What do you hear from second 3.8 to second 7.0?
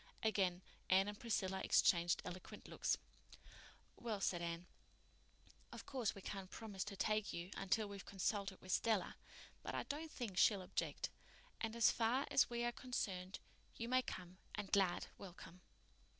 "Well," said Anne, "of course we can't promise to